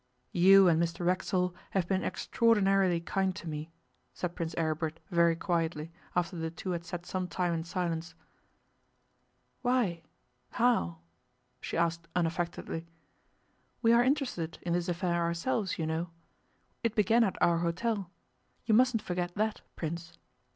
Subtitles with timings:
[0.31, 3.69] 'You and Mr Racksole have been extraordinarily kind to me,'
[4.15, 8.15] said Prince Aribert very quietly, after the two had sat some time in silence.
[9.61, 10.01] 'Why?
[10.53, 10.97] How?'
[11.59, 12.87] she asked unaffectedly.
[13.83, 16.09] 'We are interested in this affair ourselves, you know.
[16.83, 18.09] It began at our hotel
[18.65, 20.17] you mustn't forget that, Prince.